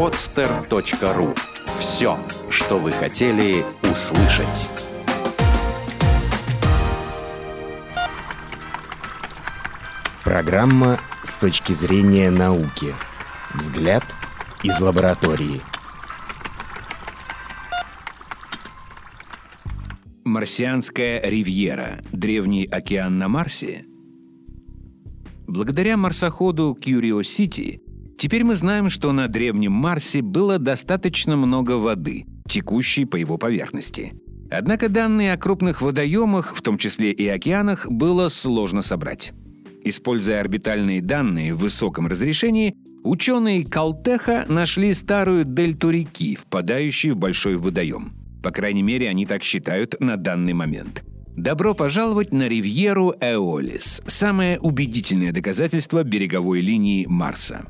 [0.00, 1.36] podster.ru.
[1.78, 4.70] Все, что вы хотели услышать.
[10.24, 12.94] Программа с точки зрения науки.
[13.52, 14.02] Взгляд
[14.62, 15.60] из лаборатории.
[20.24, 22.00] Марсианская ривьера.
[22.10, 23.84] Древний океан на Марсе.
[25.46, 27.82] Благодаря марсоходу Curiosity
[28.20, 34.12] теперь мы знаем, что на древнем Марсе было достаточно много воды, текущей по его поверхности.
[34.50, 39.32] Однако данные о крупных водоемах, в том числе и океанах, было сложно собрать.
[39.84, 47.56] Используя орбитальные данные в высоком разрешении, ученые Калтеха нашли старую дельту реки, впадающую в большой
[47.56, 48.12] водоем.
[48.42, 51.04] По крайней мере, они так считают на данный момент.
[51.36, 57.64] Добро пожаловать на ривьеру Эолис, самое убедительное доказательство береговой линии Марса.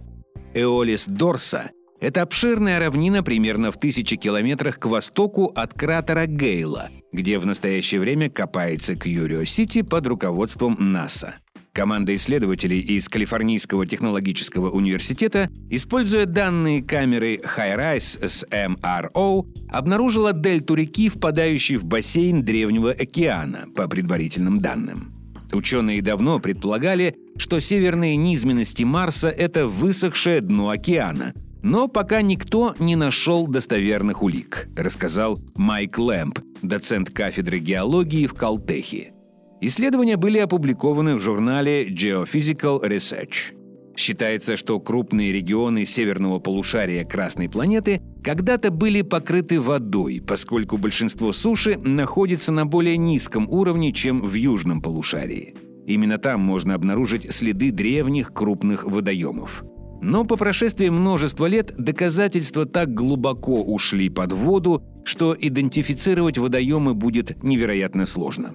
[0.53, 7.39] Эолис Дорса– это обширная равнина примерно в тысячи километрах к востоку от кратера Гейла, где
[7.39, 11.37] в настоящее время копается Кьюрио-Сити под руководством НАСА.
[11.73, 21.09] Команда исследователей из Калифорнийского технологического университета, используя данные камеры HiRISE с MRO, обнаружила дельту реки,
[21.09, 25.20] впадающей в бассейн Древнего океана, по предварительным данным.
[25.53, 32.97] Ученые давно предполагали, что северные низменности Марса— это высохшее дно океана, но пока никто не
[32.97, 39.13] нашел достоверных улик, рассказал Майк Лэмп, доцент кафедры геологии в Калтехе.
[39.61, 43.60] Исследования были опубликованы в журнале Geophysical Research.
[44.01, 51.77] Считается, что крупные регионы северного полушария Красной планеты когда-то были покрыты водой, поскольку большинство суши
[51.77, 55.55] находится на более низком уровне, чем в южном полушарии.
[55.87, 59.65] Именно там можно обнаружить следы древних крупных водоемов.
[60.01, 67.43] Но по прошествии множества лет доказательства так глубоко ушли под воду, что идентифицировать водоемы будет
[67.43, 68.55] невероятно сложно.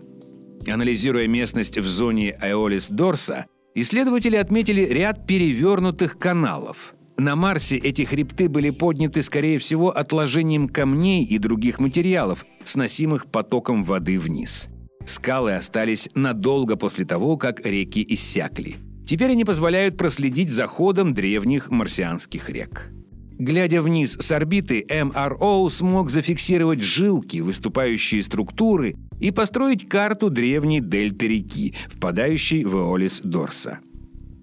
[0.68, 3.46] Анализируя местность в зоне Аолис-Дорса,
[3.76, 6.96] исследователи отметили ряд перевернутых каналов.
[7.18, 13.84] На Марсе эти хребты были подняты, скорее всего, отложением камней и других материалов, сносимых потоком
[13.86, 14.68] воды вниз.
[15.06, 18.78] Скалы остались надолго после того, как реки иссякли.
[19.06, 22.92] Теперь они позволяют проследить за ходом древних марсианских рек.
[23.38, 31.28] Глядя вниз с орбиты, МРО смог зафиксировать жилки, выступающие структуры и построить карту древней дельты
[31.28, 33.80] реки, впадающей в Эолис Дорса.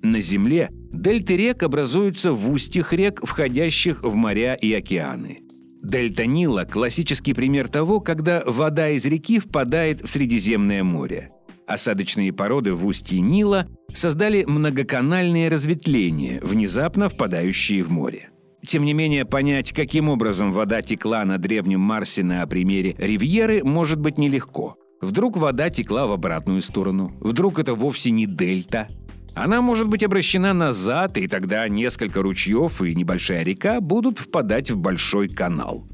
[0.03, 5.41] На Земле дельты рек образуются в устьях рек, входящих в моря и океаны.
[5.83, 11.31] Дельта Нила– классический пример того, когда вода из реки впадает в Средиземное море.
[11.67, 18.32] Осадочные породы в устье Нила создали многоканальные разветвления, внезапно впадающие в море.
[18.67, 23.99] Тем не менее, понять, каким образом вода текла на древнем Марсе на примере Ривьеры, может
[23.99, 24.77] быть нелегко.
[25.01, 28.89] Вдруг вода текла в обратную сторону, вдруг это вовсе не дельта.
[29.35, 34.77] Она может быть обращена назад, и тогда несколько ручьев и небольшая река будут впадать в
[34.77, 35.89] большой канал.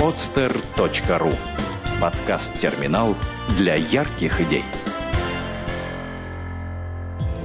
[0.00, 1.34] podster.ru
[2.00, 3.14] Подкаст-терминал
[3.56, 4.64] для ярких идей.